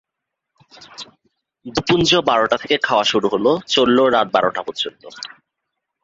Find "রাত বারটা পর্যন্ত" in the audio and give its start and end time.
4.07-5.03